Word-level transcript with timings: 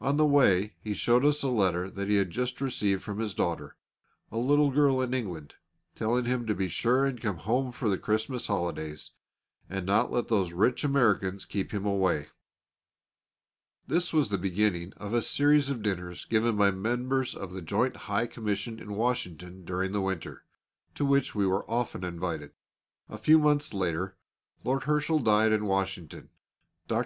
On 0.00 0.16
the 0.16 0.26
way 0.26 0.74
he 0.80 0.94
showed 0.94 1.24
us 1.24 1.44
a 1.44 1.48
letter 1.48 1.88
that 1.88 2.08
he 2.08 2.16
had 2.16 2.30
just 2.32 2.60
received 2.60 3.04
from 3.04 3.20
his 3.20 3.34
daughter, 3.34 3.76
a 4.32 4.36
little 4.36 4.72
girl 4.72 5.00
in 5.00 5.14
England, 5.14 5.54
telling 5.94 6.24
him 6.24 6.44
to 6.48 6.56
be 6.56 6.66
sure 6.66 7.04
and 7.04 7.20
come 7.20 7.36
home 7.36 7.70
for 7.70 7.88
the 7.88 7.96
Christmas 7.96 8.48
holidays, 8.48 9.12
and 9.70 9.86
not 9.86 10.08
to 10.08 10.14
let 10.14 10.26
those 10.26 10.52
rich 10.52 10.82
Americans 10.82 11.44
keep 11.44 11.72
him 11.72 11.86
away. 11.86 12.26
This 13.86 14.12
was 14.12 14.28
the 14.30 14.38
beginning 14.38 14.92
of 14.96 15.14
a 15.14 15.22
series 15.22 15.70
of 15.70 15.82
dinners 15.84 16.24
given 16.24 16.56
by 16.56 16.72
members 16.72 17.36
of 17.36 17.52
the 17.52 17.62
Joint 17.62 17.94
High 18.10 18.26
Commission 18.26 18.80
in 18.80 18.94
Washington 18.96 19.64
during 19.64 19.92
the 19.92 20.00
winter, 20.02 20.42
to 20.96 21.04
which 21.04 21.32
we 21.36 21.46
were 21.46 21.62
often 21.70 22.02
invited. 22.02 22.50
A 23.08 23.18
few 23.18 23.38
months 23.38 23.72
later 23.72 24.16
Lord 24.64 24.82
Herschel 24.82 25.20
died 25.20 25.52
in 25.52 25.64
Washington. 25.64 26.30
Dr. 26.88 27.04